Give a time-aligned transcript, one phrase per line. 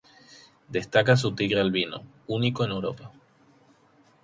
[0.67, 3.11] Destaca su tigre albino, único en Europa.